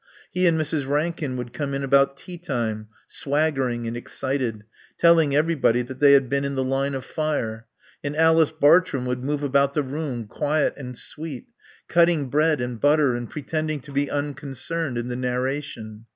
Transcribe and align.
He 0.31 0.47
and 0.47 0.59
Mrs. 0.59 0.87
Rankin 0.87 1.37
would 1.37 1.53
come 1.53 1.75
in 1.75 1.83
about 1.83 2.17
tea 2.17 2.39
time, 2.39 2.87
swaggering 3.07 3.85
and 3.85 3.95
excited, 3.95 4.63
telling 4.97 5.35
everybody 5.35 5.83
that 5.83 5.99
they 5.99 6.13
had 6.13 6.27
been 6.27 6.43
in 6.43 6.55
the 6.55 6.63
line 6.63 6.95
of 6.95 7.05
fire; 7.05 7.67
and 8.03 8.15
Alice 8.15 8.51
Bartrum 8.51 9.05
would 9.05 9.23
move 9.23 9.43
about 9.43 9.73
the 9.73 9.83
room, 9.83 10.25
quiet 10.25 10.73
and 10.75 10.97
sweet, 10.97 11.45
cutting 11.87 12.31
bread 12.31 12.61
and 12.61 12.81
butter 12.81 13.13
and 13.15 13.29
pretending 13.29 13.79
to 13.81 13.91
be 13.91 14.09
unconcerned 14.09 14.97
in 14.97 15.07
the 15.07 15.15
narration. 15.15 16.07